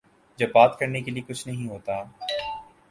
[0.39, 2.01] جب بات کرنے کیلئے کچھ نہیں ہوتا۔